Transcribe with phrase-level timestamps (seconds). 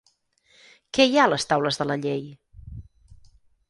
[0.99, 2.27] Què hi ha a les Taules de la Llei?